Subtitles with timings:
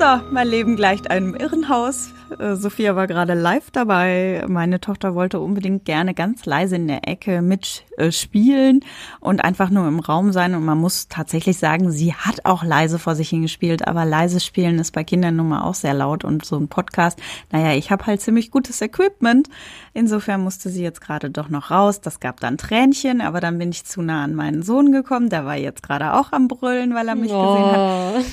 [0.00, 2.14] So, mein Leben gleicht einem Irrenhaus.
[2.38, 4.46] Äh, Sophia war gerade live dabei.
[4.48, 8.80] Meine Tochter wollte unbedingt gerne ganz leise in der Ecke mitspielen
[9.20, 10.54] und einfach nur im Raum sein.
[10.54, 13.86] Und man muss tatsächlich sagen, sie hat auch leise vor sich hingespielt.
[13.86, 16.24] Aber leise spielen ist bei Kindern nun mal auch sehr laut.
[16.24, 17.20] Und so ein Podcast,
[17.52, 19.50] naja, ich habe halt ziemlich gutes Equipment.
[19.92, 22.00] Insofern musste sie jetzt gerade doch noch raus.
[22.00, 25.28] Das gab dann Tränchen, aber dann bin ich zu nah an meinen Sohn gekommen.
[25.28, 27.42] Der war jetzt gerade auch am Brüllen, weil er mich oh.
[27.42, 28.24] gesehen hat.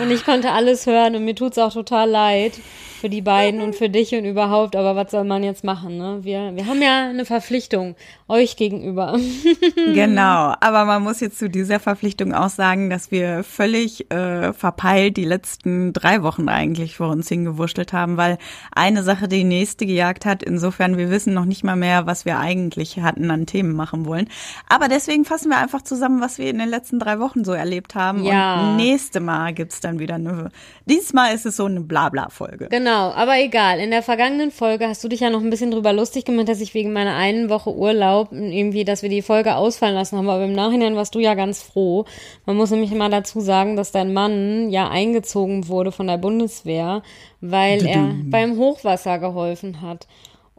[0.00, 2.54] Und ich konnte alles hören und mir tut's auch total leid
[3.02, 4.76] für die beiden und für dich und überhaupt.
[4.76, 5.98] Aber was soll man jetzt machen?
[5.98, 6.20] Ne?
[6.22, 7.96] Wir, wir haben ja eine Verpflichtung
[8.28, 9.18] euch gegenüber.
[9.74, 15.16] genau, aber man muss jetzt zu dieser Verpflichtung auch sagen, dass wir völlig äh, verpeilt
[15.16, 18.38] die letzten drei Wochen eigentlich vor uns hingewurschtelt haben, weil
[18.70, 20.44] eine Sache die nächste gejagt hat.
[20.44, 24.28] Insofern, wir wissen noch nicht mal mehr, was wir eigentlich hatten an Themen machen wollen.
[24.68, 27.96] Aber deswegen fassen wir einfach zusammen, was wir in den letzten drei Wochen so erlebt
[27.96, 28.22] haben.
[28.22, 28.60] Ja.
[28.60, 30.50] Und nächste Mal gibt's dann wieder eine.
[30.86, 32.68] Diesmal ist es so eine Blabla-Folge.
[32.70, 33.10] Genau.
[33.12, 33.80] Aber egal.
[33.80, 36.60] In der vergangenen Folge hast du dich ja noch ein bisschen drüber lustig gemacht, dass
[36.60, 40.28] ich wegen meiner einen Woche Urlaub irgendwie, dass wir die Folge ausfallen lassen haben.
[40.28, 42.04] Aber im Nachhinein warst du ja ganz froh.
[42.46, 47.02] Man muss nämlich mal dazu sagen, dass dein Mann ja eingezogen wurde von der Bundeswehr,
[47.40, 50.06] weil er beim Hochwasser geholfen hat.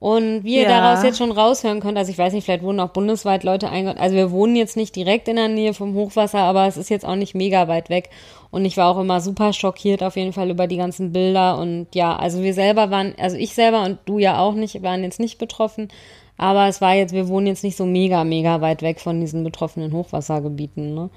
[0.03, 0.81] Und wie ihr ja.
[0.81, 4.01] daraus jetzt schon raushören könnt, also ich weiß nicht, vielleicht wurden auch bundesweit Leute eingegangen.
[4.01, 7.05] Also wir wohnen jetzt nicht direkt in der Nähe vom Hochwasser, aber es ist jetzt
[7.05, 8.09] auch nicht mega weit weg.
[8.53, 11.57] Und ich war auch immer super schockiert auf jeden Fall über die ganzen Bilder.
[11.57, 15.01] Und ja, also wir selber waren, also ich selber und du ja auch nicht, waren
[15.01, 15.87] jetzt nicht betroffen.
[16.37, 19.43] Aber es war jetzt, wir wohnen jetzt nicht so mega, mega weit weg von diesen
[19.43, 21.09] betroffenen Hochwassergebieten, ne?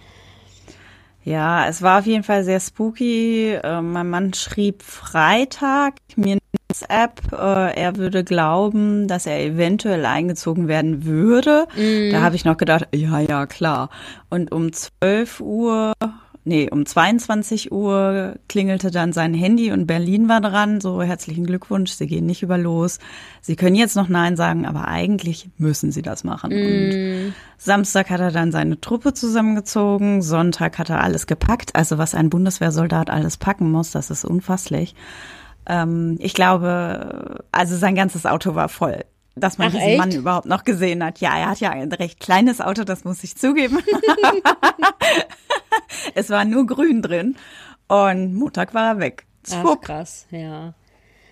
[1.24, 3.50] Ja, es war auf jeden Fall sehr spooky.
[3.62, 10.68] Äh, mein Mann schrieb Freitag mir WhatsApp, äh, er würde glauben, dass er eventuell eingezogen
[10.68, 11.66] werden würde.
[11.76, 12.12] Mm.
[12.12, 13.90] Da habe ich noch gedacht, ja, ja, klar.
[14.30, 15.92] Und um 12 Uhr,
[16.46, 20.80] nee, um 22 Uhr klingelte dann sein Handy und Berlin war dran.
[20.80, 22.98] So, herzlichen Glückwunsch, Sie gehen nicht über los.
[23.42, 26.50] Sie können jetzt noch Nein sagen, aber eigentlich müssen Sie das machen.
[26.50, 26.54] Mm.
[26.54, 30.22] Und Samstag hat er dann seine Truppe zusammengezogen.
[30.22, 31.74] Sonntag hat er alles gepackt.
[31.74, 34.94] Also was ein Bundeswehrsoldat alles packen muss, das ist unfasslich.
[35.66, 39.04] Ähm, ich glaube, also sein ganzes Auto war voll
[39.38, 39.98] dass man Ach, diesen echt?
[39.98, 41.20] Mann überhaupt noch gesehen hat.
[41.20, 43.80] Ja, er hat ja ein recht kleines Auto, das muss ich zugeben.
[46.14, 47.36] es war nur grün drin
[47.88, 49.26] und Montag war er weg.
[49.52, 50.74] Ach, krass, ja.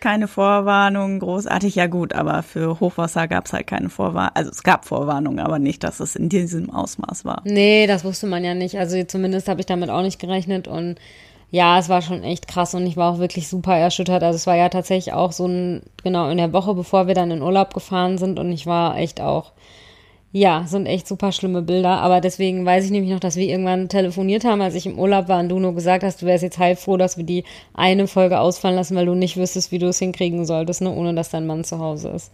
[0.01, 4.33] Keine Vorwarnung, großartig, ja gut, aber für Hochwasser gab es halt keine Vorwarnung.
[4.35, 7.41] Also es gab Vorwarnungen, aber nicht, dass es in diesem Ausmaß war.
[7.45, 8.79] Nee, das wusste man ja nicht.
[8.79, 10.97] Also zumindest habe ich damit auch nicht gerechnet und
[11.51, 14.23] ja, es war schon echt krass und ich war auch wirklich super erschüttert.
[14.23, 17.31] Also es war ja tatsächlich auch so ein, genau in der Woche, bevor wir dann
[17.31, 19.53] in Urlaub gefahren sind und ich war echt auch,
[20.37, 22.01] ja, sind echt super schlimme Bilder.
[22.01, 25.29] Aber deswegen weiß ich nämlich noch, dass wir irgendwann telefoniert haben, als ich im Urlaub
[25.29, 28.41] war und du nur gesagt hast, du wärst jetzt heilfroh, dass wir die eine Folge
[28.41, 31.47] ausfallen lassen, weil du nicht wüsstest, wie du es hinkriegen solltest, ne, ohne dass dein
[31.47, 32.33] Mann zu Hause ist.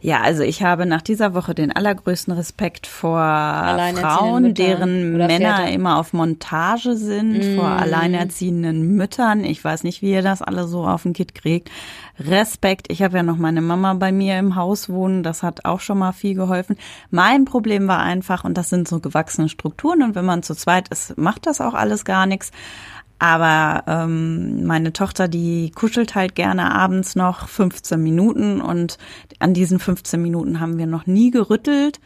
[0.00, 5.70] Ja, also ich habe nach dieser Woche den allergrößten Respekt vor Frauen, deren Männer Väter.
[5.70, 7.56] immer auf Montage sind, mm.
[7.56, 9.44] vor alleinerziehenden Müttern.
[9.44, 11.70] Ich weiß nicht, wie ihr das alle so auf den Kit kriegt.
[12.18, 12.90] Respekt.
[12.90, 15.22] Ich habe ja noch meine Mama bei mir im Haus wohnen.
[15.22, 16.76] Das hat auch schon mal viel geholfen.
[17.10, 20.02] Mein Problem war einfach, und das sind so gewachsene Strukturen.
[20.02, 22.52] Und wenn man zu zweit ist, macht das auch alles gar nichts.
[23.18, 28.98] Aber ähm, meine Tochter, die kuschelt halt gerne abends noch 15 Minuten und
[29.38, 32.00] an diesen 15 Minuten haben wir noch nie gerüttelt.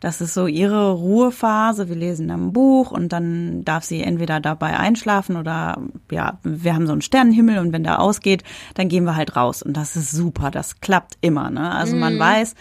[0.00, 1.88] Das ist so ihre Ruhephase.
[1.88, 5.78] Wir lesen ein Buch und dann darf sie entweder dabei einschlafen oder
[6.10, 8.42] ja, wir haben so einen Sternenhimmel und wenn der ausgeht,
[8.74, 10.50] dann gehen wir halt raus und das ist super.
[10.50, 11.50] Das klappt immer.
[11.50, 11.70] Ne?
[11.70, 12.18] Also man mhm.
[12.18, 12.54] weiß,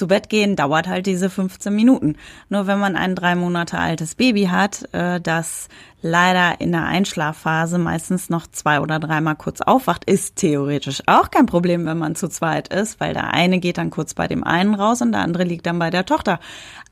[0.00, 2.16] zu Bett gehen dauert halt diese 15 Minuten.
[2.48, 5.68] Nur wenn man ein drei Monate altes Baby hat, äh, das
[6.00, 11.44] leider in der Einschlafphase meistens noch zwei oder dreimal kurz aufwacht, ist theoretisch auch kein
[11.44, 14.74] Problem, wenn man zu zweit ist, weil der eine geht dann kurz bei dem einen
[14.74, 16.40] raus und der andere liegt dann bei der Tochter.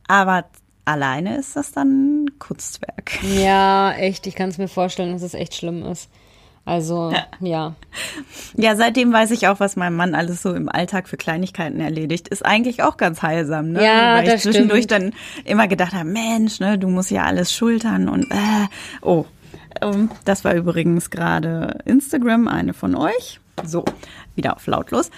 [0.07, 0.45] Aber
[0.85, 3.23] alleine ist das dann Kunstwerk.
[3.23, 4.27] Ja, echt.
[4.27, 6.11] Ich kann es mir vorstellen, dass es echt schlimm ist.
[6.69, 7.11] Also,
[7.41, 7.75] ja.
[8.55, 8.77] ja.
[8.77, 12.29] seitdem weiß ich auch, was mein Mann alles so im Alltag für Kleinigkeiten erledigt.
[12.29, 13.83] Ist eigentlich auch ganz heilsam, ne?
[13.83, 15.15] Ja, Weil ich das zwischendurch stimmt.
[15.15, 18.67] dann immer gedacht habe, Mensch, ne, du musst ja alles schultern und äh,
[19.01, 19.25] oh.
[19.83, 23.41] Ähm, das war übrigens gerade Instagram, eine von euch.
[23.65, 23.85] So,
[24.35, 25.11] wieder auf lautlos.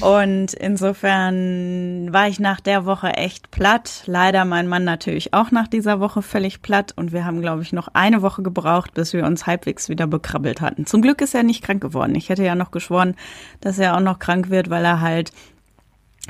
[0.00, 4.04] Und insofern war ich nach der Woche echt platt.
[4.06, 6.92] Leider mein Mann natürlich auch nach dieser Woche völlig platt.
[6.96, 10.60] Und wir haben, glaube ich, noch eine Woche gebraucht, bis wir uns halbwegs wieder bekrabbelt
[10.60, 10.86] hatten.
[10.86, 12.14] Zum Glück ist er nicht krank geworden.
[12.14, 13.16] Ich hätte ja noch geschworen,
[13.60, 15.32] dass er auch noch krank wird, weil er halt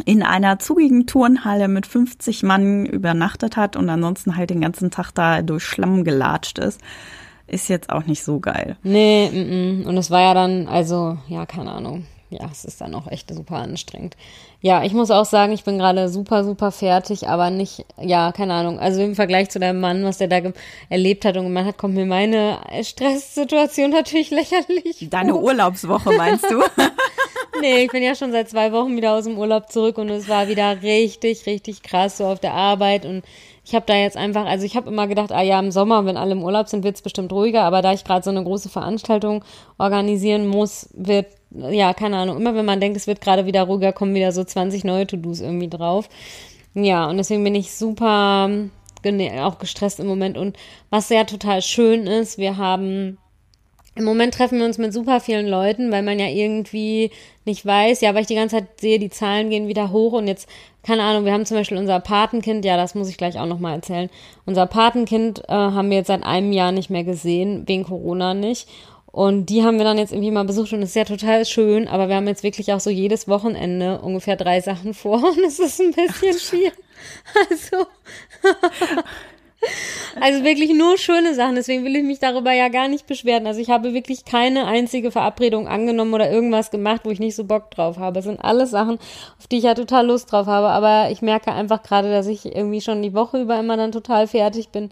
[0.05, 5.11] in einer zugigen Turnhalle mit 50 Mann übernachtet hat und ansonsten halt den ganzen Tag
[5.13, 6.81] da durch Schlamm gelatscht ist
[7.49, 8.77] ist jetzt auch nicht so geil.
[8.83, 9.87] Nee, m -m.
[9.89, 12.07] und es war ja dann, also, ja, keine Ahnung.
[12.31, 14.15] Ja, es ist dann auch echt super anstrengend.
[14.61, 18.53] Ja, ich muss auch sagen, ich bin gerade super, super fertig, aber nicht, ja, keine
[18.53, 18.79] Ahnung.
[18.79, 20.41] Also im Vergleich zu deinem Mann, was der da
[20.91, 25.09] erlebt hat und gemacht hat, kommt mir meine Stresssituation natürlich lächerlich.
[25.09, 25.37] Deine.
[25.37, 26.63] Urlaubswoche meinst du?
[27.61, 30.29] nee, ich bin ja schon seit zwei Wochen wieder aus dem Urlaub zurück und es
[30.29, 33.25] war wieder richtig, richtig krass so auf der Arbeit und
[33.65, 36.17] ich habe da jetzt einfach, also ich habe immer gedacht, ah ja, im Sommer, wenn
[36.17, 38.71] alle im Urlaub sind, wird es bestimmt ruhiger, aber da ich gerade so eine große
[38.71, 39.45] Veranstaltung
[39.77, 43.93] organisieren muss, wird, ja, keine Ahnung, immer wenn man denkt, es wird gerade wieder ruhiger,
[43.93, 46.09] kommen wieder so 20 neue To-Dos irgendwie drauf.
[46.75, 48.51] Ja, und deswegen bin ich super
[49.41, 50.37] auch gestresst im Moment.
[50.37, 50.57] Und
[50.91, 53.19] was ja total schön ist, wir haben
[53.99, 57.11] im Moment treffen wir uns mit super vielen Leuten, weil man ja irgendwie
[57.45, 60.29] nicht weiß, ja, weil ich die ganze Zeit sehe, die Zahlen gehen wieder hoch und
[60.29, 60.49] jetzt,
[60.85, 63.75] keine Ahnung, wir haben zum Beispiel unser Patenkind, ja, das muss ich gleich auch nochmal
[63.75, 64.09] erzählen.
[64.47, 68.69] Unser Patenkind äh, haben wir jetzt seit einem Jahr nicht mehr gesehen, wegen Corona nicht.
[69.11, 71.89] Und die haben wir dann jetzt irgendwie mal besucht und es ist ja total schön,
[71.89, 75.59] aber wir haben jetzt wirklich auch so jedes Wochenende ungefähr drei Sachen vor und es
[75.59, 76.73] ist ein bisschen viel.
[77.51, 77.87] Also.
[80.21, 83.47] Also wirklich nur schöne Sachen, deswegen will ich mich darüber ja gar nicht beschweren.
[83.47, 87.45] Also ich habe wirklich keine einzige Verabredung angenommen oder irgendwas gemacht, wo ich nicht so
[87.45, 88.19] Bock drauf habe.
[88.19, 88.99] Es sind alles Sachen,
[89.39, 92.47] auf die ich ja total Lust drauf habe, aber ich merke einfach gerade, dass ich
[92.47, 94.91] irgendwie schon die Woche über immer dann total fertig bin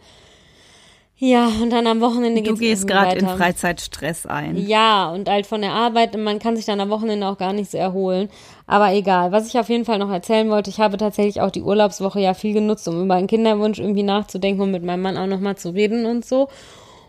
[1.19, 4.55] ja, und dann am Wochenende geht's Du gehst gerade in Freizeitstress ein.
[4.57, 7.73] Ja, und halt von der Arbeit, man kann sich dann am Wochenende auch gar nichts
[7.73, 8.29] erholen.
[8.67, 9.33] Aber egal.
[9.33, 12.35] Was ich auf jeden Fall noch erzählen wollte, ich habe tatsächlich auch die Urlaubswoche ja
[12.35, 15.71] viel genutzt, um über einen Kinderwunsch irgendwie nachzudenken und mit meinem Mann auch nochmal zu
[15.71, 16.49] reden und so.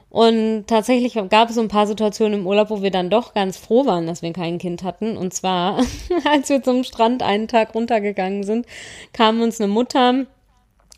[0.09, 3.57] Und tatsächlich gab es so ein paar Situationen im Urlaub, wo wir dann doch ganz
[3.57, 5.18] froh waren, dass wir kein Kind hatten.
[5.18, 5.80] Und zwar,
[6.24, 8.68] als wir zum Strand einen Tag runtergegangen sind,
[9.12, 10.25] kam uns eine Mutter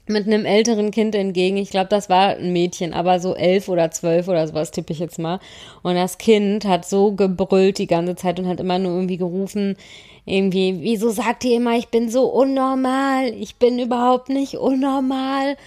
[0.09, 1.57] mit einem älteren Kind entgegen.
[1.57, 4.99] Ich glaube, das war ein Mädchen, aber so elf oder zwölf oder sowas tippe ich
[4.99, 5.39] jetzt mal.
[5.83, 9.77] Und das Kind hat so gebrüllt die ganze Zeit und hat immer nur irgendwie gerufen,
[10.25, 13.33] irgendwie, wieso sagt ihr immer, ich bin so unnormal?
[13.35, 15.57] Ich bin überhaupt nicht unnormal.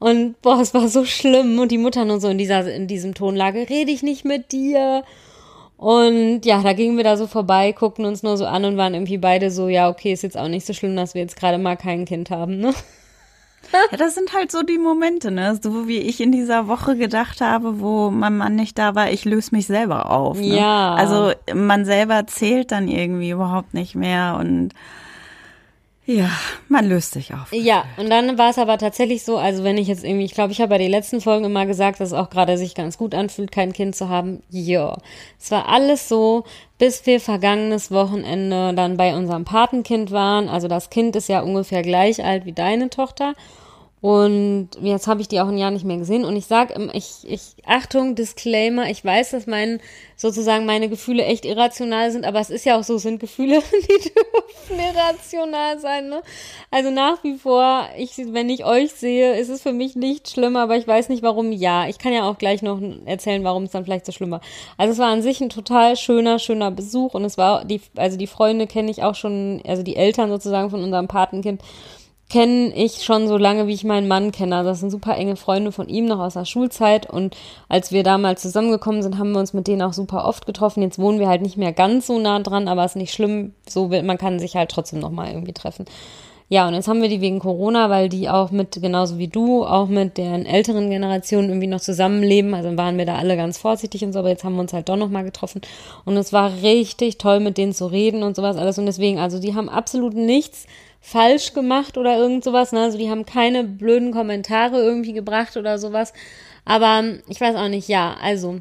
[0.00, 1.58] Und boah, es war so schlimm.
[1.58, 5.04] Und die Mutter nur so in dieser, in diesem Tonlage, rede ich nicht mit dir.
[5.76, 8.94] Und ja, da gingen wir da so vorbei, guckten uns nur so an und waren
[8.94, 11.58] irgendwie beide so, ja, okay, ist jetzt auch nicht so schlimm, dass wir jetzt gerade
[11.58, 12.74] mal kein Kind haben, ne?
[13.90, 15.58] Ja, das sind halt so die Momente, ne?
[15.62, 19.24] So wie ich in dieser Woche gedacht habe, wo mein Mann nicht da war, ich
[19.24, 20.38] löse mich selber auf.
[20.38, 20.56] Ne?
[20.56, 20.94] Ja.
[20.94, 24.70] Also man selber zählt dann irgendwie überhaupt nicht mehr und
[26.06, 26.30] ja,
[26.68, 27.52] man löst sich auf.
[27.52, 30.52] Ja, und dann war es aber tatsächlich so, also wenn ich jetzt irgendwie, ich glaube,
[30.52, 33.12] ich habe bei den letzten Folgen immer gesagt, dass es auch gerade sich ganz gut
[33.12, 34.40] anfühlt, kein Kind zu haben.
[34.48, 34.96] Ja,
[35.40, 36.44] es war alles so,
[36.78, 40.48] bis wir vergangenes Wochenende dann bei unserem Patenkind waren.
[40.48, 43.34] Also das Kind ist ja ungefähr gleich alt wie deine Tochter.
[44.06, 46.24] Und jetzt habe ich die auch ein Jahr nicht mehr gesehen.
[46.24, 49.80] Und ich sage, ich, ich, Achtung, Disclaimer, ich weiß, dass mein,
[50.14, 54.10] sozusagen meine Gefühle echt irrational sind, aber es ist ja auch so, sind Gefühle, die
[54.10, 56.22] dürfen irrational sein, ne?
[56.70, 60.54] Also nach wie vor, ich, wenn ich euch sehe, ist es für mich nicht schlimm,
[60.54, 61.88] aber ich weiß nicht warum ja.
[61.88, 64.40] Ich kann ja auch gleich noch erzählen, warum es dann vielleicht so schlimm war.
[64.76, 68.16] Also es war an sich ein total schöner, schöner Besuch und es war die, also
[68.16, 71.60] die Freunde kenne ich auch schon, also die Eltern sozusagen von unserem Patenkind
[72.28, 74.56] kenne ich schon so lange, wie ich meinen Mann kenne.
[74.56, 77.08] Also das sind super enge Freunde von ihm noch aus der Schulzeit.
[77.08, 77.36] Und
[77.68, 80.82] als wir damals zusammengekommen sind, haben wir uns mit denen auch super oft getroffen.
[80.82, 83.54] Jetzt wohnen wir halt nicht mehr ganz so nah dran, aber ist nicht schlimm.
[83.68, 85.84] So will, man kann sich halt trotzdem noch mal irgendwie treffen.
[86.48, 89.64] Ja, und jetzt haben wir die wegen Corona, weil die auch mit, genauso wie du,
[89.64, 92.54] auch mit deren älteren Generationen irgendwie noch zusammenleben.
[92.54, 94.88] Also waren wir da alle ganz vorsichtig und so, aber jetzt haben wir uns halt
[94.88, 95.60] doch noch mal getroffen.
[96.04, 98.78] Und es war richtig toll, mit denen zu reden und sowas alles.
[98.78, 100.66] Und deswegen, also die haben absolut nichts
[101.06, 102.72] falsch gemacht oder irgend sowas.
[102.72, 102.80] Ne?
[102.80, 106.12] Also die haben keine blöden Kommentare irgendwie gebracht oder sowas.
[106.64, 108.58] Aber ich weiß auch nicht, ja, also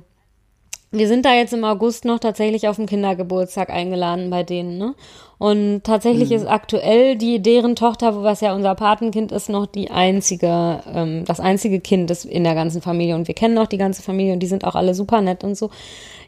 [0.91, 4.93] wir sind da jetzt im August noch tatsächlich auf dem Kindergeburtstag eingeladen bei denen, ne?
[5.39, 6.35] Und tatsächlich mhm.
[6.35, 11.39] ist aktuell die deren Tochter, was ja unser Patenkind ist, noch die einzige, ähm, das
[11.39, 13.15] einzige Kind ist in der ganzen Familie.
[13.15, 15.55] Und wir kennen auch die ganze Familie und die sind auch alle super nett und
[15.55, 15.71] so.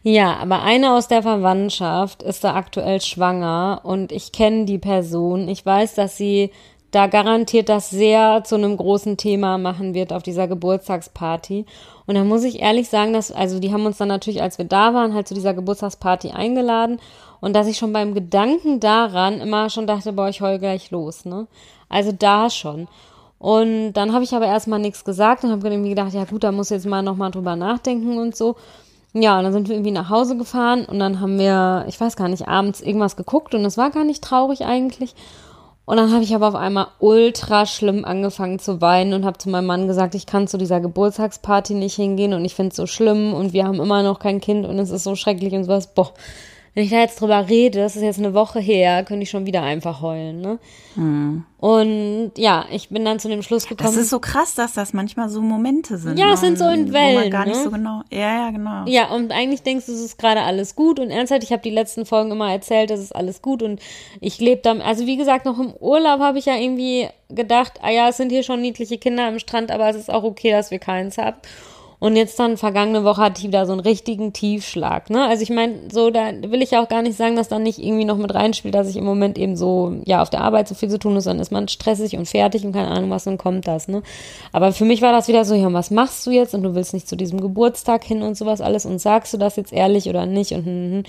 [0.09, 5.49] Ja, aber eine aus der Verwandtschaft ist da aktuell schwanger und ich kenne die Person.
[5.49, 6.51] Ich weiß, dass sie
[6.91, 11.65] da garantiert das sehr zu einem großen Thema machen wird auf dieser Geburtstagsparty.
[12.05, 14.63] Und da muss ich ehrlich sagen, dass, also die haben uns dann natürlich, als wir
[14.63, 17.01] da waren, halt zu dieser Geburtstagsparty eingeladen
[17.41, 21.25] und dass ich schon beim Gedanken daran immer schon dachte, boah, ich heul gleich los,
[21.25, 21.47] ne?
[21.89, 22.87] Also da schon.
[23.39, 26.53] Und dann habe ich aber erstmal nichts gesagt und habe irgendwie gedacht, ja gut, da
[26.53, 28.55] muss jetzt mal nochmal drüber nachdenken und so.
[29.13, 32.15] Ja, und dann sind wir irgendwie nach Hause gefahren und dann haben wir, ich weiß
[32.15, 35.15] gar nicht, abends irgendwas geguckt und es war gar nicht traurig eigentlich.
[35.85, 39.49] Und dann habe ich aber auf einmal ultra schlimm angefangen zu weinen und habe zu
[39.49, 42.87] meinem Mann gesagt, ich kann zu dieser Geburtstagsparty nicht hingehen und ich finde es so
[42.87, 45.87] schlimm und wir haben immer noch kein Kind und es ist so schrecklich und sowas.
[45.87, 46.11] Boah,
[46.77, 49.47] wenn ich da jetzt drüber rede, das ist jetzt eine Woche her, könnte ich schon
[49.47, 50.59] wieder einfach heulen, ne?
[50.95, 51.43] Mhm.
[51.57, 53.89] Und ja, ich bin dann zu dem Schluss gekommen.
[53.89, 56.19] Das ist so krass, dass das manchmal so Momente sind.
[56.19, 57.15] Ja, es sind so in Wellen.
[57.15, 57.63] Wo man gar nicht ne?
[57.63, 58.03] so genau.
[58.11, 58.85] Ja, ja, genau.
[58.85, 61.71] Ja, und eigentlich denkst du, es ist gerade alles gut und ernsthaft, ich habe die
[61.71, 63.81] letzten Folgen immer erzählt, es ist alles gut und
[64.21, 67.89] ich lebe da, also wie gesagt, noch im Urlaub habe ich ja irgendwie gedacht, ah
[67.89, 70.69] ja, es sind hier schon niedliche Kinder am Strand, aber es ist auch okay, dass
[70.69, 71.37] wir keins haben.
[71.99, 75.09] Und jetzt dann, vergangene Woche hatte ich wieder so einen richtigen Tiefschlag.
[75.09, 75.25] Ne?
[75.25, 77.79] Also ich meine, so, da will ich ja auch gar nicht sagen, dass da nicht
[77.79, 80.75] irgendwie noch mit reinspielt, dass ich im Moment eben so, ja, auf der Arbeit so
[80.75, 83.39] viel zu tun ist, dann ist man stressig und fertig und keine Ahnung was, dann
[83.39, 84.03] kommt das, ne?
[84.51, 86.53] Aber für mich war das wieder so, ja, was machst du jetzt?
[86.53, 89.55] Und du willst nicht zu diesem Geburtstag hin und sowas alles und sagst du das
[89.55, 90.51] jetzt ehrlich oder nicht?
[90.51, 91.03] Und hm, hm.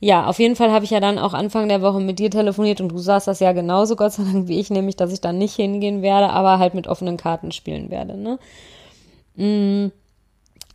[0.00, 2.80] ja, auf jeden Fall habe ich ja dann auch Anfang der Woche mit dir telefoniert
[2.80, 5.38] und du sagst das ja genauso, Gott sei Dank, wie ich, nämlich, dass ich dann
[5.38, 8.40] nicht hingehen werde, aber halt mit offenen Karten spielen werde, ne?
[9.36, 9.92] Mm.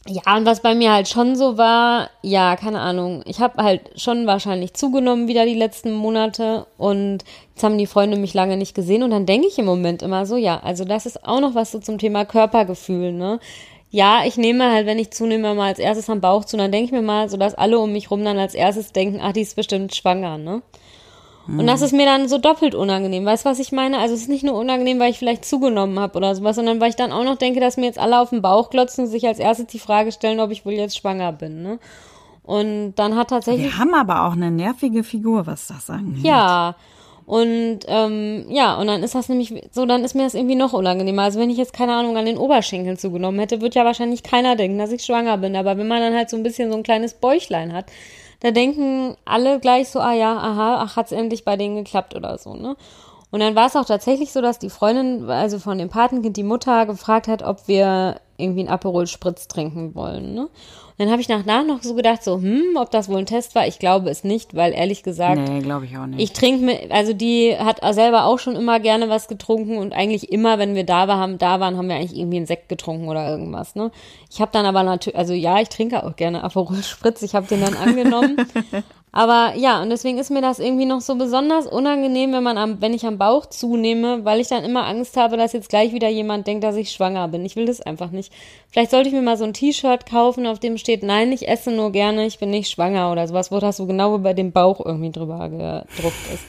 [0.05, 3.89] Ja, und was bei mir halt schon so war, ja, keine Ahnung, ich habe halt
[3.95, 7.19] schon wahrscheinlich zugenommen wieder die letzten Monate und
[7.51, 10.25] jetzt haben die Freunde mich lange nicht gesehen und dann denke ich im Moment immer
[10.25, 13.39] so, ja, also das ist auch noch was so zum Thema Körpergefühl, ne?
[13.91, 16.87] Ja, ich nehme halt, wenn ich zunehme, mal als erstes am Bauch zu, dann denke
[16.87, 19.41] ich mir mal, so dass alle um mich rum dann als erstes denken, ach, die
[19.41, 20.63] ist bestimmt schwanger, ne?
[21.45, 23.25] Und das ist mir dann so doppelt unangenehm.
[23.25, 23.97] Weißt du, was ich meine?
[23.97, 26.89] Also es ist nicht nur unangenehm, weil ich vielleicht zugenommen habe oder sowas, sondern weil
[26.89, 29.27] ich dann auch noch denke, dass mir jetzt alle auf den Bauch glotzen und sich
[29.27, 31.61] als erstes die Frage stellen, ob ich wohl jetzt schwanger bin.
[31.61, 31.79] Ne?
[32.43, 33.65] Und dann hat tatsächlich.
[33.65, 36.23] Wir haben aber auch eine nervige Figur, was das angeht.
[36.23, 36.75] Ja.
[37.25, 40.73] Und ähm, ja, und dann ist das nämlich so, dann ist mir das irgendwie noch
[40.73, 41.23] unangenehmer.
[41.23, 44.57] Also wenn ich jetzt keine Ahnung an den Oberschenkeln zugenommen hätte, wird ja wahrscheinlich keiner
[44.57, 45.55] denken, dass ich schwanger bin.
[45.55, 47.85] Aber wenn man dann halt so ein bisschen so ein kleines Bäuchlein hat,
[48.43, 52.37] da denken alle gleich so, ah ja, aha, ach, hat's endlich bei denen geklappt oder
[52.37, 52.75] so, ne?
[53.31, 56.43] Und dann war es auch tatsächlich so, dass die Freundin, also von dem Patenkind, die
[56.43, 60.49] Mutter gefragt hat, ob wir irgendwie einen Aperol Spritz trinken wollen, ne?
[60.97, 63.55] Dann habe ich nach nach noch so gedacht, so, hm, ob das wohl ein Test
[63.55, 63.67] war.
[63.67, 65.37] Ich glaube es nicht, weil ehrlich gesagt.
[65.37, 66.21] Nee, glaube ich auch nicht.
[66.21, 70.31] Ich trinke mir, also die hat selber auch schon immer gerne was getrunken und eigentlich
[70.31, 73.29] immer, wenn wir da waren, da waren, haben wir eigentlich irgendwie einen Sekt getrunken oder
[73.29, 73.91] irgendwas, ne?
[74.29, 77.21] Ich habe dann aber natürlich, also ja, ich trinke auch gerne Aperol Spritz.
[77.21, 78.37] Ich habe den dann angenommen.
[79.15, 82.81] Aber ja, und deswegen ist mir das irgendwie noch so besonders unangenehm, wenn man am,
[82.81, 86.09] wenn ich am Bauch zunehme, weil ich dann immer Angst habe, dass jetzt gleich wieder
[86.09, 87.45] jemand denkt, dass ich schwanger bin.
[87.45, 88.33] Ich will das einfach nicht.
[88.71, 91.69] Vielleicht sollte ich mir mal so ein T-Shirt kaufen, auf dem steht, nein, ich esse
[91.69, 94.83] nur gerne, ich bin nicht schwanger oder sowas, wo das so genau bei dem Bauch
[94.83, 96.43] irgendwie drüber gedruckt ist.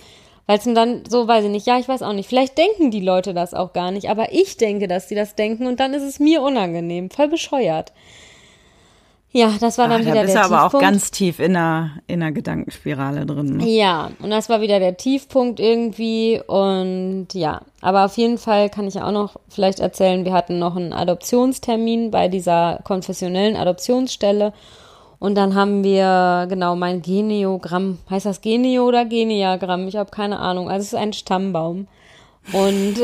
[0.46, 2.30] Weil es dann so, weiß ich nicht, ja, ich weiß auch nicht.
[2.30, 5.66] Vielleicht denken die Leute das auch gar nicht, aber ich denke, dass sie das denken
[5.66, 7.10] und dann ist es mir unangenehm.
[7.10, 7.92] Voll bescheuert.
[9.36, 11.56] Ja, das war dann Ach, wieder da bist der du aber auch ganz tief in
[11.56, 13.56] einer, in einer Gedankenspirale drin.
[13.56, 13.68] Ne?
[13.68, 16.40] Ja, und das war wieder der Tiefpunkt irgendwie.
[16.46, 20.76] Und ja, aber auf jeden Fall kann ich auch noch vielleicht erzählen, wir hatten noch
[20.76, 24.52] einen Adoptionstermin bei dieser konfessionellen Adoptionsstelle.
[25.18, 27.98] Und dann haben wir, genau, mein Geneogramm.
[28.08, 29.88] Heißt das Geneo oder Geniagramm?
[29.88, 30.70] Ich habe keine Ahnung.
[30.70, 31.88] Also es ist ein Stammbaum.
[32.52, 32.94] Und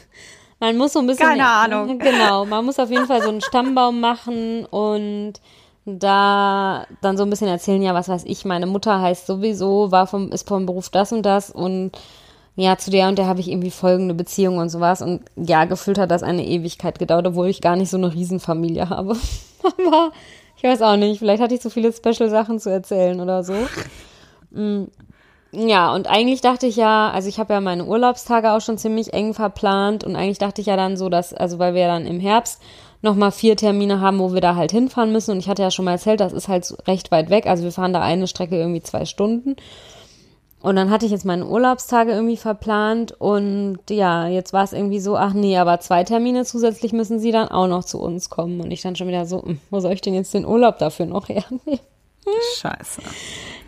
[0.60, 1.26] man muss so ein bisschen.
[1.26, 1.98] Keine Ahnung.
[2.02, 5.34] Genau, man muss auf jeden Fall so einen Stammbaum machen und
[5.86, 10.06] da dann so ein bisschen erzählen, ja, was weiß ich, meine Mutter heißt sowieso, war
[10.06, 11.92] vom, ist vom Beruf das und das und
[12.56, 15.02] ja, zu der und der habe ich irgendwie folgende Beziehung und sowas.
[15.02, 18.88] Und ja, gefühlt hat das eine Ewigkeit gedauert, obwohl ich gar nicht so eine Riesenfamilie
[18.88, 19.16] habe.
[19.62, 20.12] Aber
[20.56, 23.54] ich weiß auch nicht, vielleicht hatte ich so viele Special-Sachen zu erzählen oder so.
[24.52, 24.84] Mm,
[25.50, 29.12] ja, und eigentlich dachte ich ja, also ich habe ja meine Urlaubstage auch schon ziemlich
[29.12, 32.20] eng verplant und eigentlich dachte ich ja dann so, dass, also weil wir dann im
[32.20, 32.62] Herbst
[33.04, 35.30] nochmal vier Termine haben, wo wir da halt hinfahren müssen.
[35.30, 37.46] Und ich hatte ja schon mal erzählt, das ist halt recht weit weg.
[37.46, 39.54] Also wir fahren da eine Strecke irgendwie zwei Stunden.
[40.60, 44.98] Und dann hatte ich jetzt meine Urlaubstage irgendwie verplant und ja, jetzt war es irgendwie
[44.98, 48.62] so, ach nee, aber zwei Termine zusätzlich müssen sie dann auch noch zu uns kommen.
[48.62, 51.04] Und ich dann schon wieder so, hm, wo soll ich denn jetzt den Urlaub dafür
[51.04, 51.80] noch hernehmen?
[52.56, 53.02] Scheiße.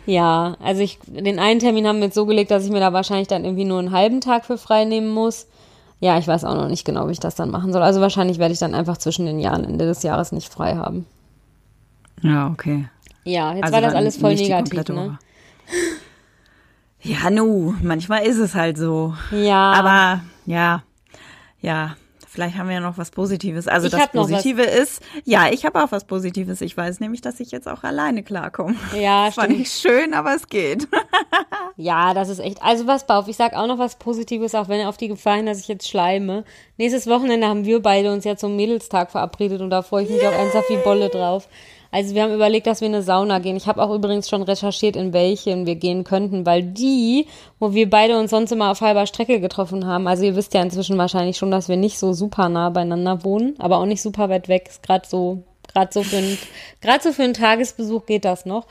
[0.07, 2.93] Ja, also ich, den einen Termin haben wir jetzt so gelegt, dass ich mir da
[2.93, 5.45] wahrscheinlich dann irgendwie nur einen halben Tag für frei nehmen muss.
[5.99, 7.81] Ja, ich weiß auch noch nicht genau, wie ich das dann machen soll.
[7.81, 11.05] Also wahrscheinlich werde ich dann einfach zwischen den Jahren Ende des Jahres nicht frei haben.
[12.21, 12.87] Ja, okay.
[13.23, 15.17] Ja, jetzt also war das alles voll negativ, ne?
[17.01, 19.13] Ja, nu, manchmal ist es halt so.
[19.31, 19.73] Ja.
[19.73, 20.83] Aber Ja,
[21.61, 21.95] ja,
[22.29, 23.67] Vielleicht haben wir ja noch was Positives.
[23.67, 26.59] Also ich das Positive ist, ja, ich habe auch was Positives.
[26.59, 28.75] Ich weiß nämlich, dass ich jetzt auch alleine klarkomme.
[28.99, 29.47] Ja, das stimmt.
[29.47, 30.89] Fand ich schön, aber es geht.
[31.77, 32.61] ja, das ist echt.
[32.61, 35.45] Also was auf, ich sag auch noch was Positives, auch wenn auf die Gefahr hin,
[35.45, 36.43] dass ich jetzt schleime.
[36.77, 40.21] Nächstes Wochenende haben wir beide uns ja zum Mädelstag verabredet und da freue ich mich
[40.21, 40.27] Yay.
[40.27, 41.47] auch ernsthaft wie Bolle drauf.
[41.97, 43.57] Also wir haben überlegt, dass wir in eine Sauna gehen.
[43.57, 47.25] Ich habe auch übrigens schon recherchiert, in welchen wir gehen könnten, weil die,
[47.57, 50.61] wo wir beide uns sonst immer auf halber Strecke getroffen haben, also ihr wisst ja
[50.61, 54.29] inzwischen wahrscheinlich schon, dass wir nicht so super nah beieinander wohnen, aber auch nicht super
[54.29, 54.67] weit weg.
[54.69, 55.41] Ist gerade so,
[55.73, 56.37] gerade so für ein,
[56.81, 58.67] gerade so für einen Tagesbesuch geht das noch.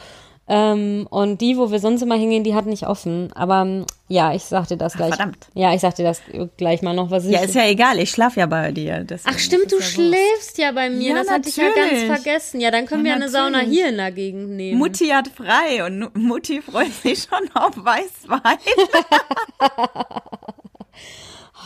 [0.49, 3.33] Ähm, und die, wo wir sonst immer hingehen, die hat nicht offen.
[3.35, 5.15] Aber ähm, ja, ich sagte das gleich.
[5.15, 5.49] Verdammt.
[5.55, 6.23] Ja, ich sagte das
[6.57, 7.33] gleich mal noch, was ich.
[7.33, 9.05] Ja, ist ja egal, ich schlaf ja bei dir.
[9.25, 11.11] Ach stimmt, du ja schläfst ja bei mir.
[11.11, 12.61] Ja, das hatte ich ja ganz vergessen.
[12.61, 14.79] Ja, dann können ja, wir eine Sauna hier in der Gegend nehmen.
[14.79, 18.59] Mutti hat frei und Mutti freut sich schon auf Weißwein.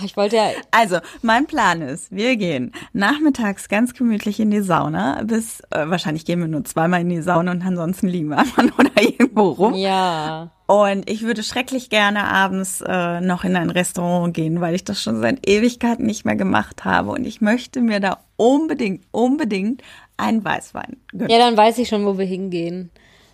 [0.04, 0.50] ich wollte ja.
[0.70, 5.22] Also, mein Plan ist, wir gehen nachmittags ganz gemütlich in die Sauna.
[5.24, 8.62] Bis, äh, wahrscheinlich gehen wir nur zweimal in die Sauna und ansonsten liegen wir einfach
[8.62, 9.74] nur da irgendwo rum.
[9.74, 10.50] Ja.
[10.66, 15.02] Und ich würde schrecklich gerne abends äh, noch in ein Restaurant gehen, weil ich das
[15.02, 17.10] schon seit Ewigkeiten nicht mehr gemacht habe.
[17.10, 19.82] Und ich möchte mir da unbedingt, unbedingt
[20.16, 21.30] einen Weißwein gönnen.
[21.30, 22.90] Ja, dann weiß ich schon, wo wir hingehen.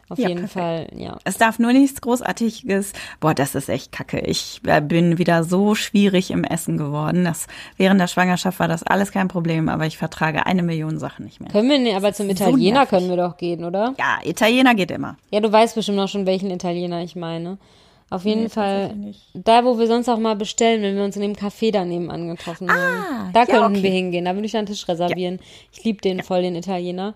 [0.08, 0.92] Auf ja, jeden perfekt.
[0.92, 1.18] Fall, ja.
[1.24, 2.92] Es darf nur nichts Großartiges.
[3.18, 4.20] Boah, das ist echt kacke.
[4.20, 7.24] Ich äh, bin wieder so schwierig im Essen geworden.
[7.24, 11.24] Das, während der Schwangerschaft war das alles kein Problem, aber ich vertrage eine Million Sachen
[11.24, 11.50] nicht mehr.
[11.50, 13.94] Können wir, nicht, aber zum Italiener so können wir doch gehen, oder?
[13.98, 15.16] Ja, Italiener geht immer.
[15.32, 17.58] Ja, du weißt bestimmt noch schon, welchen Italiener ich meine.
[18.08, 18.94] Auf jeden nee, Fall,
[19.34, 22.70] da wo wir sonst auch mal bestellen, wenn wir uns in dem Café daneben angetroffen
[22.70, 23.32] ah, haben.
[23.32, 23.82] Da ja, könnten okay.
[23.82, 25.36] wir hingehen, da würde ich einen Tisch reservieren.
[25.36, 25.42] Ja.
[25.72, 27.14] Ich liebe den voll, den Italiener.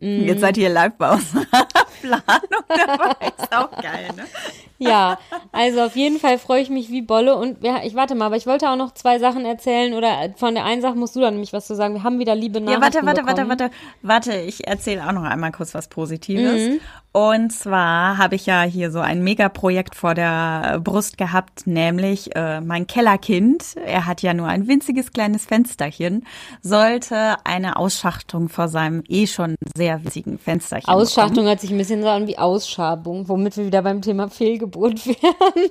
[0.00, 1.46] Jetzt seid ihr live bei unserer
[2.04, 3.28] Planung dabei.
[3.28, 4.26] Ist auch geil, ne?
[4.84, 5.18] Ja,
[5.52, 7.36] also auf jeden Fall freue ich mich wie Bolle.
[7.36, 9.94] Und ja, ich warte mal, aber ich wollte auch noch zwei Sachen erzählen.
[9.94, 11.94] Oder von der einen Sache musst du dann nämlich was zu sagen.
[11.94, 13.48] Wir haben wieder liebe Nachrichten Ja, warte, warte, bekommen.
[13.48, 13.64] warte,
[14.02, 14.32] warte.
[14.32, 16.68] Warte, ich erzähle auch noch einmal kurz was Positives.
[16.68, 16.80] Mhm.
[17.16, 22.60] Und zwar habe ich ja hier so ein Megaprojekt vor der Brust gehabt, nämlich äh,
[22.60, 23.76] mein Kellerkind.
[23.86, 26.26] Er hat ja nur ein winziges kleines Fensterchen,
[26.60, 30.88] sollte eine Ausschachtung vor seinem eh schon sehr winzigen Fensterchen.
[30.88, 31.48] Ausschachtung bekommen.
[31.50, 35.70] hört sich ein bisschen so an wie Ausschabung, womit wir wieder beim Thema Fehlgeburt wären.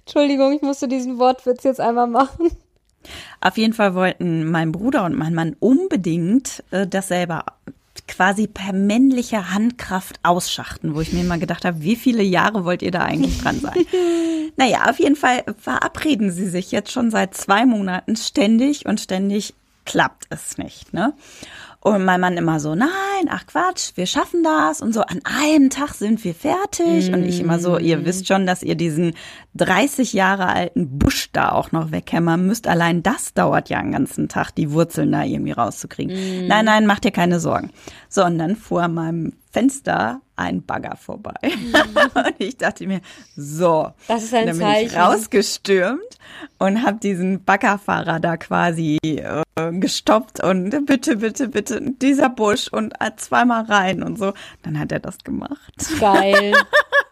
[0.00, 2.50] Entschuldigung, ich musste diesen Wortwitz jetzt einmal machen.
[3.40, 7.44] Auf jeden Fall wollten mein Bruder und mein Mann unbedingt äh, das selber
[8.08, 12.82] quasi per männlicher Handkraft ausschachten, wo ich mir immer gedacht habe, wie viele Jahre wollt
[12.82, 13.74] ihr da eigentlich dran sein?
[14.56, 19.54] naja, auf jeden Fall verabreden sie sich jetzt schon seit zwei Monaten ständig und ständig
[19.84, 20.92] klappt es nicht.
[20.92, 21.14] Ne?
[21.86, 22.88] Und mein Mann immer so, nein,
[23.28, 27.12] ach Quatsch, wir schaffen das und so, an einem Tag sind wir fertig.
[27.12, 27.14] Mm.
[27.14, 29.14] Und ich immer so, ihr wisst schon, dass ihr diesen
[29.54, 32.66] 30 Jahre alten Busch da auch noch weghämmern müsst.
[32.66, 36.12] Allein das dauert ja einen ganzen Tag, die Wurzeln da irgendwie rauszukriegen.
[36.16, 36.48] Mm.
[36.48, 37.70] Nein, nein, macht dir keine Sorgen.
[38.08, 41.34] So, und dann vor meinem Fenster ein Bagger vorbei.
[41.42, 43.00] und ich dachte mir,
[43.36, 44.86] so, das ist ein dann bin Zeichen.
[44.86, 46.18] ich rausgestürmt
[46.58, 52.94] und habe diesen Baggerfahrer da quasi äh, gestoppt und bitte, bitte, bitte, dieser Busch und
[53.16, 54.32] zweimal rein und so.
[54.62, 55.72] Dann hat er das gemacht.
[55.98, 56.54] Geil.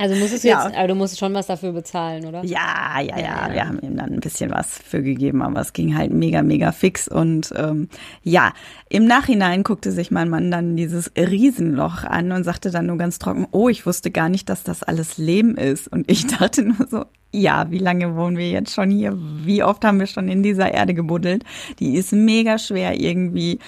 [0.00, 2.42] Also musstest du jetzt, aber du musst schon was dafür bezahlen, oder?
[2.42, 3.52] Ja, ja, ja, ja.
[3.52, 6.72] Wir haben ihm dann ein bisschen was für gegeben, aber es ging halt mega, mega
[6.72, 7.06] fix.
[7.06, 7.90] Und ähm,
[8.22, 8.54] ja,
[8.88, 13.18] im Nachhinein guckte sich mein Mann dann dieses Riesenloch an und sagte dann nur ganz
[13.18, 15.86] trocken, oh, ich wusste gar nicht, dass das alles Lehm ist.
[15.86, 19.12] Und ich dachte nur so, ja, wie lange wohnen wir jetzt schon hier?
[19.16, 21.44] Wie oft haben wir schon in dieser Erde gebuddelt?
[21.78, 23.58] Die ist mega schwer irgendwie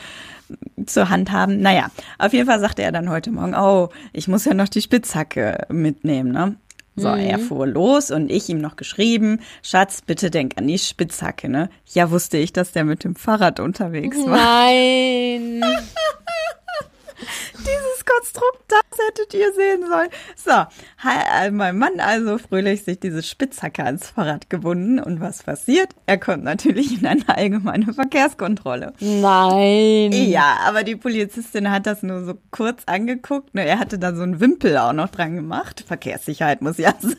[0.87, 1.61] zur Hand haben.
[1.61, 4.83] Naja, auf jeden Fall sagte er dann heute Morgen, oh, ich muss ja noch die
[4.83, 6.57] Spitzhacke mitnehmen, ne?
[6.95, 7.21] So, mhm.
[7.21, 11.71] er fuhr los und ich ihm noch geschrieben, Schatz, bitte denk an die Spitzhacke, ne?
[11.87, 14.37] Ja, wusste ich, dass der mit dem Fahrrad unterwegs war.
[14.37, 15.65] Nein.
[18.33, 20.09] Konstrukt, das hättet ihr sehen sollen.
[20.37, 20.51] So,
[21.09, 24.99] äh, mein Mann also fröhlich sich diese Spitzhacke ans Fahrrad gebunden.
[24.99, 25.91] Und was passiert?
[26.07, 28.95] Er kommt natürlich in eine allgemeine Verkehrskontrolle.
[29.01, 30.13] Nein.
[30.13, 33.51] Ja, aber die Polizistin hat das nur so kurz angeguckt.
[33.55, 35.85] Er hatte da so einen Wimpel auch noch dran gemacht.
[35.87, 37.17] Verkehrssicherheit muss ja sein.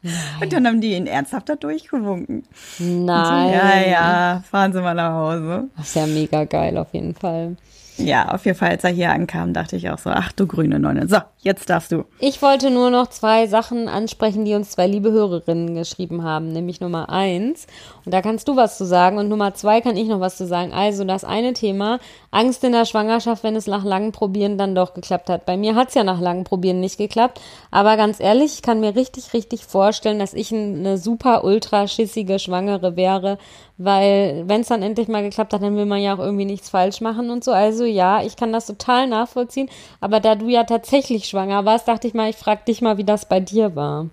[0.00, 0.14] Nein.
[0.40, 2.44] Und dann haben die ihn ernsthaft da durchgewunken.
[2.78, 3.48] Nein.
[3.48, 5.68] So, ja, ja, fahren Sie mal nach Hause.
[5.76, 7.56] Das ist ja mega geil auf jeden Fall.
[7.98, 10.78] Ja, auf jeden Fall, als er hier ankam, dachte ich auch so, ach du grüne
[10.78, 11.08] Nonne.
[11.08, 12.04] So, jetzt darfst du.
[12.20, 16.80] Ich wollte nur noch zwei Sachen ansprechen, die uns zwei liebe Hörerinnen geschrieben haben, nämlich
[16.80, 17.66] Nummer eins.
[18.10, 20.72] Da kannst du was zu sagen und Nummer zwei kann ich noch was zu sagen.
[20.72, 21.98] Also das eine Thema,
[22.30, 25.46] Angst in der Schwangerschaft, wenn es nach langem Probieren dann doch geklappt hat.
[25.46, 27.40] Bei mir hat es ja nach langem Probieren nicht geklappt.
[27.70, 32.38] Aber ganz ehrlich, ich kann mir richtig, richtig vorstellen, dass ich eine super ultra schissige
[32.38, 33.38] Schwangere wäre,
[33.76, 36.68] weil wenn es dann endlich mal geklappt hat, dann will man ja auch irgendwie nichts
[36.68, 37.52] falsch machen und so.
[37.52, 39.68] Also ja, ich kann das total nachvollziehen.
[40.00, 43.04] Aber da du ja tatsächlich schwanger warst, dachte ich mal, ich frag dich mal, wie
[43.04, 44.06] das bei dir war.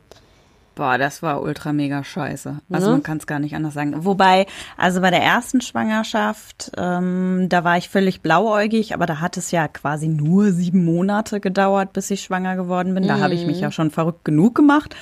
[0.76, 2.60] Boah, das war ultra mega scheiße.
[2.70, 2.94] Also ne?
[2.94, 3.94] man kann es gar nicht anders sagen.
[4.04, 4.46] Wobei,
[4.78, 9.52] also bei der ersten Schwangerschaft, ähm, da war ich völlig blauäugig, aber da hat es
[9.52, 13.08] ja quasi nur sieben Monate gedauert, bis ich schwanger geworden bin.
[13.08, 13.22] Da mhm.
[13.22, 14.96] habe ich mich ja schon verrückt genug gemacht.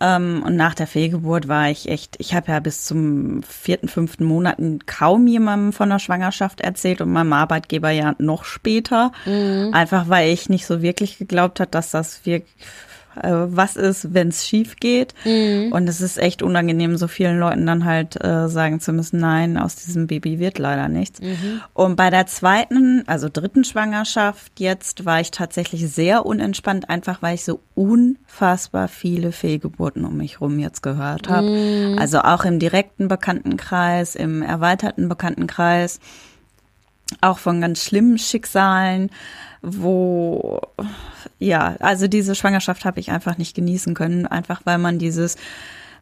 [0.00, 4.24] Ähm, und nach der Fehlgeburt war ich echt, ich habe ja bis zum vierten, fünften
[4.24, 9.10] Monaten kaum jemandem von der Schwangerschaft erzählt und meinem Arbeitgeber ja noch später.
[9.26, 9.70] Mhm.
[9.72, 14.28] Einfach weil ich nicht so wirklich geglaubt hat, dass das wirklich äh, was ist, wenn
[14.28, 15.14] es schief geht.
[15.24, 15.72] Mhm.
[15.72, 19.56] Und es ist echt unangenehm, so vielen Leuten dann halt äh, sagen zu müssen, nein,
[19.56, 21.20] aus diesem Baby wird leider nichts.
[21.20, 21.60] Mhm.
[21.74, 27.34] Und bei der zweiten, also dritten Schwangerschaft jetzt war ich tatsächlich sehr unentspannt, einfach weil
[27.34, 31.48] ich so unfassbar viele Fehlgeburten um mich rum jetzt gehört habe.
[31.48, 31.98] Mhm.
[31.98, 36.00] Also auch im direkten Bekanntenkreis, im erweiterten Bekanntenkreis,
[37.20, 39.10] auch von ganz schlimmen Schicksalen
[39.62, 40.60] wo
[41.38, 45.36] ja, also diese Schwangerschaft habe ich einfach nicht genießen können, einfach weil man dieses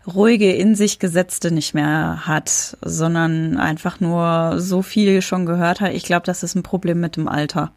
[0.06, 5.92] ruhige in sich gesetzte nicht mehr hat, sondern einfach nur so viel schon gehört hat.
[5.92, 7.72] Ich glaube, das ist ein Problem mit dem Alter,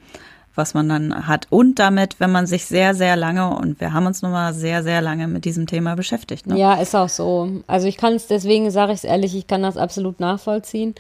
[0.54, 1.48] was man dann hat.
[1.50, 4.84] Und damit, wenn man sich sehr, sehr lange, und wir haben uns nun mal sehr,
[4.84, 6.46] sehr lange mit diesem Thema beschäftigt.
[6.46, 6.60] Ne?
[6.60, 7.64] Ja, ist auch so.
[7.66, 10.94] Also ich kann es, deswegen sage ich es ehrlich, ich kann das absolut nachvollziehen.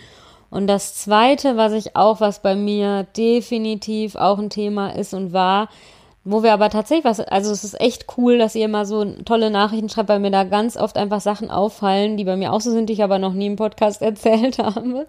[0.49, 5.31] Und das Zweite, was ich auch, was bei mir definitiv auch ein Thema ist und
[5.31, 5.69] war,
[6.25, 9.49] wo wir aber tatsächlich was, also es ist echt cool, dass ihr immer so tolle
[9.49, 12.71] Nachrichten schreibt, weil mir da ganz oft einfach Sachen auffallen, die bei mir auch so
[12.71, 15.07] sind, die ich aber noch nie im Podcast erzählt habe.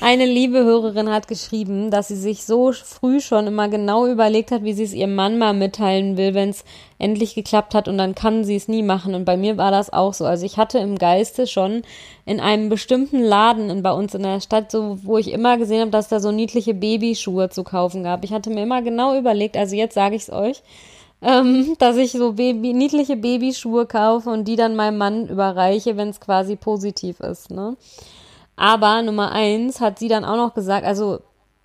[0.00, 4.62] Eine liebe Hörerin hat geschrieben, dass sie sich so früh schon immer genau überlegt hat,
[4.62, 6.64] wie sie es ihrem Mann mal mitteilen will, wenn es
[7.00, 9.14] endlich geklappt hat und dann kann sie es nie machen.
[9.14, 10.26] Und bei mir war das auch so.
[10.26, 11.82] Also ich hatte im Geiste schon
[12.26, 15.80] in einem bestimmten Laden in, bei uns in der Stadt, so wo ich immer gesehen
[15.80, 18.22] habe, dass da so niedliche Babyschuhe zu kaufen gab.
[18.24, 20.62] Ich hatte mir immer genau überlegt, also jetzt sage ich es euch,
[21.22, 26.10] ähm, dass ich so Baby, niedliche Babyschuhe kaufe und die dann meinem Mann überreiche, wenn
[26.10, 27.50] es quasi positiv ist.
[27.50, 27.76] Ne?
[28.56, 31.20] Aber Nummer eins hat sie dann auch noch gesagt, also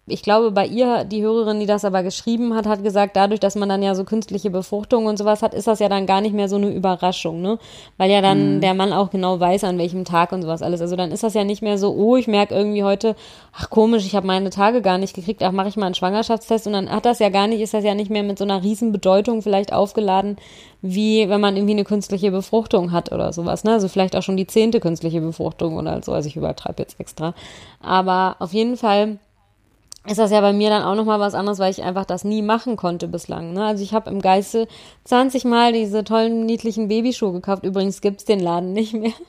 [0.08, 3.56] ich glaube, bei ihr, die Hörerin, die das aber geschrieben hat, hat gesagt, dadurch, dass
[3.56, 6.36] man dann ja so künstliche Befruchtung und sowas hat, ist das ja dann gar nicht
[6.36, 7.58] mehr so eine Überraschung, ne?
[7.98, 8.62] Weil ja dann mhm.
[8.62, 10.80] der Mann auch genau weiß, an welchem Tag und sowas alles.
[10.80, 13.16] Also dann ist das ja nicht mehr so, oh, ich merke irgendwie heute,
[13.52, 16.68] ach komisch, ich habe meine Tage gar nicht gekriegt, ach, mache ich mal einen Schwangerschaftstest
[16.68, 18.62] und dann hat das ja gar nicht, ist das ja nicht mehr mit so einer
[18.62, 20.38] riesen Bedeutung vielleicht aufgeladen,
[20.84, 23.74] wie wenn man irgendwie eine künstliche Befruchtung hat oder sowas, ne?
[23.74, 27.34] Also vielleicht auch schon die zehnte künstliche Befruchtung oder so, also ich übertreibe jetzt extra.
[27.82, 29.18] Aber auf jeden Fall
[30.08, 32.42] ist das ja bei mir dann auch nochmal was anderes, weil ich einfach das nie
[32.42, 33.54] machen konnte bislang.
[33.54, 33.66] Ne?
[33.66, 34.68] Also ich habe im Geiste
[35.06, 37.64] 20 Mal diese tollen, niedlichen Babyschuhe gekauft.
[37.64, 39.14] Übrigens gibt's den Laden nicht mehr.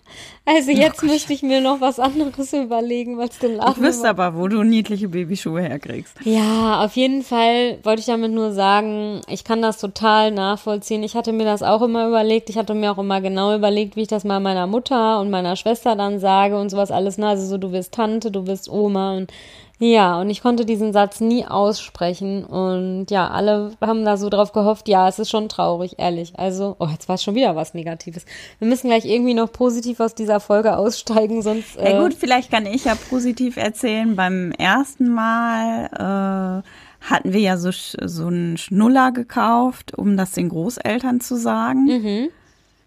[0.49, 4.09] Also jetzt oh müsste ich mir noch was anderes überlegen, was den Laden Ich wüsste
[4.09, 6.15] aber, wo du niedliche Babyschuhe herkriegst.
[6.23, 11.03] Ja, auf jeden Fall wollte ich damit nur sagen, ich kann das total nachvollziehen.
[11.03, 12.49] Ich hatte mir das auch immer überlegt.
[12.49, 15.57] Ich hatte mir auch immer genau überlegt, wie ich das mal meiner Mutter und meiner
[15.57, 17.19] Schwester dann sage und sowas alles.
[17.19, 17.27] Ne?
[17.27, 19.33] Also so, du wirst Tante, du wirst Oma und
[19.79, 22.45] ja, und ich konnte diesen Satz nie aussprechen.
[22.45, 26.33] Und ja, alle haben da so drauf gehofft, ja, es ist schon traurig, ehrlich.
[26.39, 28.25] Also, oh, jetzt war es schon wieder was Negatives.
[28.59, 31.77] Wir müssen gleich irgendwie noch positiv aus dieser Folge aussteigen, sonst.
[31.77, 34.17] Äh ja gut, vielleicht kann ich ja positiv erzählen.
[34.17, 40.49] Beim ersten Mal äh, hatten wir ja so, so einen Schnuller gekauft, um das den
[40.49, 41.85] Großeltern zu sagen.
[41.85, 42.29] Mhm.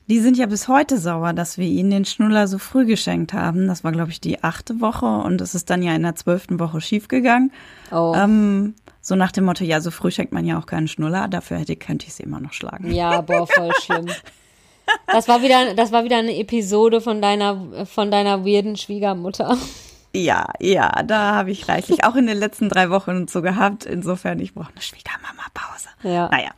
[0.10, 3.68] Die sind ja bis heute sauer, dass wir ihnen den Schnuller so früh geschenkt haben.
[3.68, 6.60] Das war, glaube ich, die achte Woche und es ist dann ja in der zwölften
[6.60, 7.52] Woche schiefgegangen.
[7.92, 8.14] Oh.
[8.16, 11.58] Ähm, so nach dem Motto, ja, so früh schenkt man ja auch keinen Schnuller, dafür
[11.58, 12.92] hätte, könnte ich sie immer noch schlagen.
[12.92, 14.08] Ja, boah, voll schlimm.
[15.06, 19.56] Das war wieder, das war wieder eine Episode von deiner, von deiner weirden Schwiegermutter.
[20.16, 23.86] Ja, ja, da habe ich reichlich auch in den letzten drei Wochen so gehabt.
[23.86, 25.90] Insofern, ich brauche eine Schwiegermama-Pause.
[26.02, 26.30] Ja.
[26.30, 26.50] Naja,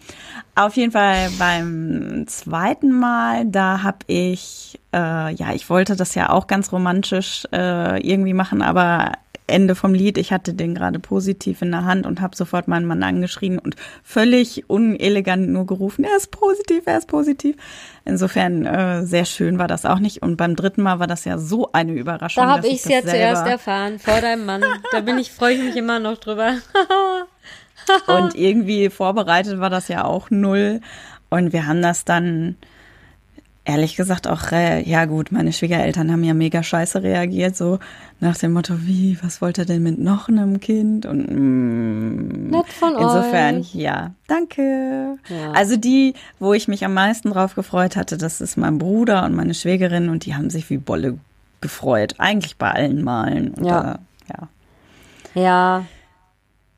[0.55, 6.29] auf jeden Fall beim zweiten Mal, da habe ich, äh, ja, ich wollte das ja
[6.29, 9.13] auch ganz romantisch äh, irgendwie machen, aber
[9.51, 12.85] Ende vom Lied, ich hatte den gerade positiv in der Hand und habe sofort meinen
[12.85, 17.55] Mann angeschrien und völlig unelegant nur gerufen, er ist positiv, er ist positiv.
[18.05, 20.23] Insofern äh, sehr schön war das auch nicht.
[20.23, 22.43] Und beim dritten Mal war das ja so eine Überraschung.
[22.43, 24.63] Da habe ich es ja zuerst erfahren, vor deinem Mann.
[24.91, 26.55] Da bin ich, freue ich mich immer noch drüber.
[28.07, 30.81] und irgendwie vorbereitet war das ja auch null.
[31.29, 32.57] Und wir haben das dann
[33.63, 37.79] ehrlich gesagt auch, äh, ja gut, meine Schwiegereltern haben ja mega scheiße reagiert, so
[38.19, 41.05] nach dem Motto, wie, was wollt ihr denn mit noch einem Kind?
[41.05, 43.75] Und mm, Nett von insofern, euch.
[43.75, 45.17] ja, danke.
[45.29, 45.51] Ja.
[45.51, 49.35] Also die, wo ich mich am meisten drauf gefreut hatte, das ist mein Bruder und
[49.35, 51.17] meine Schwägerin und die haben sich wie Bolle
[51.61, 53.51] gefreut, eigentlich bei allen Malen.
[53.51, 53.81] Und ja.
[53.81, 54.47] Da, ja.
[55.33, 55.85] Ja,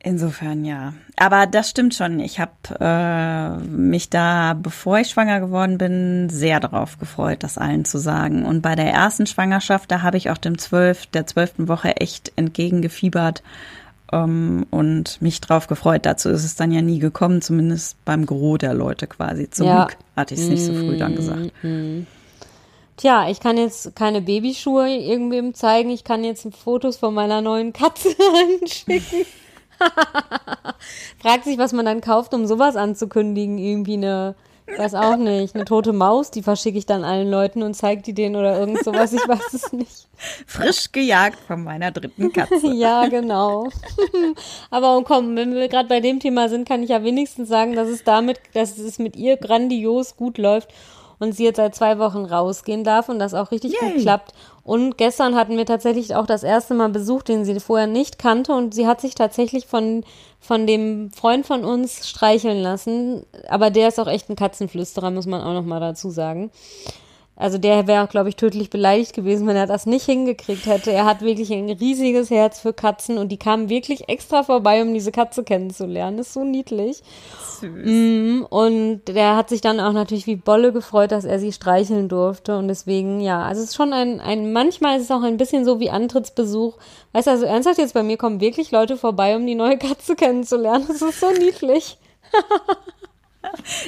[0.06, 0.92] Insofern ja.
[1.16, 2.20] Aber das stimmt schon.
[2.20, 7.86] Ich habe äh, mich da, bevor ich schwanger geworden bin, sehr darauf gefreut, das allen
[7.86, 8.44] zu sagen.
[8.44, 12.32] Und bei der ersten Schwangerschaft, da habe ich auch dem zwölf, der zwölften Woche echt
[12.36, 13.42] entgegengefiebert
[14.12, 16.04] ähm, und mich drauf gefreut.
[16.04, 19.48] Dazu ist es dann ja nie gekommen, zumindest beim Gros der Leute quasi.
[19.48, 19.86] Zum ja.
[19.86, 21.50] Glück hatte ich es nicht so früh dann gesagt.
[21.62, 22.06] Mhm.
[22.98, 25.88] Tja, ich kann jetzt keine Babyschuhe irgendwem zeigen.
[25.88, 28.10] Ich kann jetzt Fotos von meiner neuen Katze
[28.60, 29.24] anschicken.
[31.20, 33.58] Fragt sich, was man dann kauft, um sowas anzukündigen.
[33.58, 34.34] Irgendwie eine,
[34.76, 38.14] weiß auch nicht, eine tote Maus, die verschicke ich dann allen Leuten und zeige die
[38.14, 40.08] denen oder irgend sowas, ich weiß es nicht.
[40.46, 42.66] Frisch gejagt von meiner dritten Katze.
[42.74, 43.68] ja, genau.
[44.70, 47.88] Aber komm, wenn wir gerade bei dem Thema sind, kann ich ja wenigstens sagen, dass
[47.88, 50.70] es damit, dass es mit ihr grandios gut läuft
[51.18, 53.92] und sie jetzt seit zwei Wochen rausgehen darf und das auch richtig Yay.
[53.92, 54.32] gut klappt.
[54.62, 58.52] Und gestern hatten wir tatsächlich auch das erste Mal Besuch, den sie vorher nicht kannte
[58.52, 60.04] und sie hat sich tatsächlich von,
[60.40, 63.26] von dem Freund von uns streicheln lassen.
[63.48, 66.50] Aber der ist auch echt ein Katzenflüsterer, muss man auch noch mal dazu sagen.
[67.36, 70.92] Also der wäre, glaube ich, tödlich beleidigt gewesen, wenn er das nicht hingekriegt hätte.
[70.92, 74.94] Er hat wirklich ein riesiges Herz für Katzen und die kamen wirklich extra vorbei, um
[74.94, 76.20] diese Katze kennenzulernen.
[76.20, 77.02] ist so niedlich.
[77.60, 77.86] Süß.
[77.86, 82.08] Mm, und der hat sich dann auch natürlich wie Bolle gefreut, dass er sie streicheln
[82.08, 82.56] durfte.
[82.56, 85.64] Und deswegen, ja, also es ist schon ein, ein, manchmal ist es auch ein bisschen
[85.64, 86.76] so wie Antrittsbesuch.
[87.12, 90.14] Weißt du, also ernsthaft jetzt bei mir kommen wirklich Leute vorbei, um die neue Katze
[90.14, 90.84] kennenzulernen.
[90.86, 91.98] Das ist so niedlich.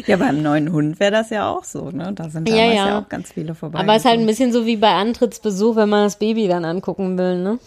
[0.06, 2.12] Ja, beim neuen Hund wäre das ja auch so, ne?
[2.14, 2.88] Da sind damals ja, ja.
[2.88, 3.78] ja auch ganz viele vorbei.
[3.78, 6.64] Aber es ist halt ein bisschen so wie bei Antrittsbesuch, wenn man das Baby dann
[6.64, 7.58] angucken will, ne?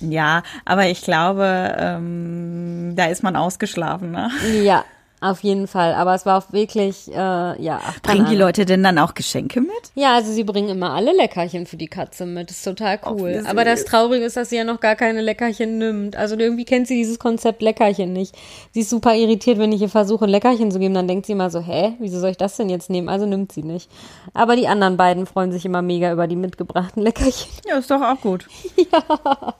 [0.00, 4.30] Ja, aber ich glaube, ähm, da ist man ausgeschlafen, ne?
[4.62, 4.84] Ja,
[5.22, 5.94] auf jeden Fall.
[5.94, 7.80] Aber es war auch wirklich, äh, ja.
[7.84, 9.70] Ach, bringen die Leute denn dann auch Geschenke mit?
[9.94, 12.50] Ja, also sie bringen immer alle Leckerchen für die Katze mit.
[12.50, 13.42] Das ist total cool.
[13.46, 16.16] Aber das Traurige ist, dass sie ja noch gar keine Leckerchen nimmt.
[16.16, 18.36] Also irgendwie kennt sie dieses Konzept Leckerchen nicht.
[18.72, 20.94] Sie ist super irritiert, wenn ich ihr versuche, Leckerchen zu geben.
[20.94, 23.08] Dann denkt sie immer so, hä, wieso soll ich das denn jetzt nehmen?
[23.08, 23.90] Also nimmt sie nicht.
[24.34, 27.50] Aber die anderen beiden freuen sich immer mega über die mitgebrachten Leckerchen.
[27.66, 28.48] Ja, ist doch auch gut.
[28.76, 29.54] ja.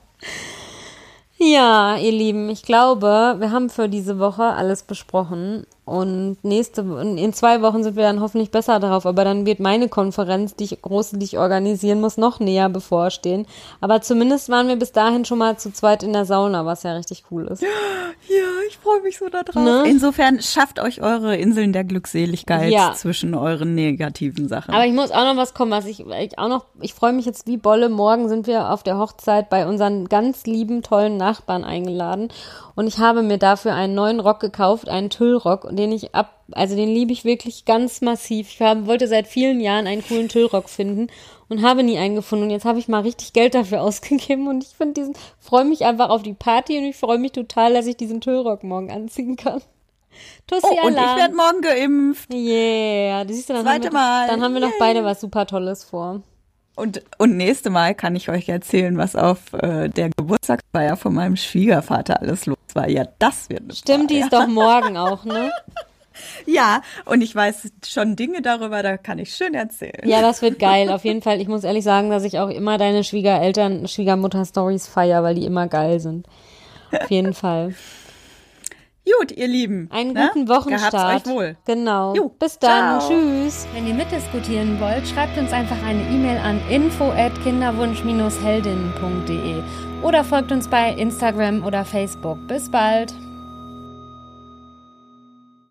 [1.45, 5.65] Ja, ihr Lieben, ich glaube, wir haben für diese Woche alles besprochen.
[5.85, 9.05] Und nächste, in zwei Wochen sind wir dann hoffentlich besser darauf.
[9.05, 13.45] Aber dann wird meine Konferenz, die ich, große, die ich organisieren muss, noch näher bevorstehen.
[13.81, 16.93] Aber zumindest waren wir bis dahin schon mal zu zweit in der Sauna, was ja
[16.93, 17.61] richtig cool ist.
[17.61, 17.67] Ja,
[18.69, 19.55] ich freue mich so darauf.
[19.55, 19.83] Ne?
[19.85, 22.93] Insofern schafft euch eure Inseln der Glückseligkeit ja.
[22.93, 24.73] zwischen euren negativen Sachen.
[24.73, 27.25] Aber ich muss auch noch was kommen, was ich, ich auch noch, ich freue mich
[27.25, 27.89] jetzt wie Bolle.
[27.89, 32.29] Morgen sind wir auf der Hochzeit bei unseren ganz lieben, tollen Nachbarn eingeladen.
[32.75, 36.75] Und ich habe mir dafür einen neuen Rock gekauft, einen Tüllrock, den ich ab, also
[36.75, 38.49] den liebe ich wirklich ganz massiv.
[38.49, 41.07] Ich habe, wollte seit vielen Jahren einen coolen Tüllrock finden
[41.49, 42.45] und habe nie einen gefunden.
[42.45, 45.85] Und jetzt habe ich mal richtig Geld dafür ausgegeben und ich finde diesen, freue mich
[45.85, 49.35] einfach auf die Party und ich freue mich total, dass ich diesen Tüllrock morgen anziehen
[49.35, 49.61] kann.
[50.47, 52.31] Tussi oh, und ich werde morgen geimpft.
[52.31, 54.27] Yeah, du siehst, dann Zweite haben wir, Mal.
[54.27, 56.21] Dann haben wir noch beide was super Tolles vor.
[56.75, 61.35] Und, und nächste Mal kann ich euch erzählen, was auf äh, der Geburtstagsfeier von meinem
[61.35, 62.89] Schwiegervater alles los war.
[62.89, 65.51] Ja, das wird eine Stimmt, die ist doch morgen auch, ne?
[66.45, 70.01] Ja, und ich weiß schon Dinge darüber, da kann ich schön erzählen.
[70.03, 70.89] Ja, das wird geil.
[70.91, 71.41] Auf jeden Fall.
[71.41, 75.67] Ich muss ehrlich sagen, dass ich auch immer deine Schwiegereltern, Schwiegermutter-Stories feier, weil die immer
[75.67, 76.27] geil sind.
[76.91, 77.73] Auf jeden Fall.
[79.05, 79.89] Gut, ihr Lieben.
[79.91, 80.31] Einen ne?
[80.33, 80.93] guten Wochenstart.
[80.93, 81.57] Gehabt's euch wohl.
[81.65, 82.15] Genau.
[82.15, 83.01] Jo, Bis dann.
[83.01, 83.09] Ciao.
[83.09, 83.67] Tschüss.
[83.73, 89.61] Wenn ihr mitdiskutieren wollt, schreibt uns einfach eine E-Mail an info@kinderwunsch-heldinnen.de
[90.01, 92.47] oder folgt uns bei Instagram oder Facebook.
[92.47, 93.13] Bis bald.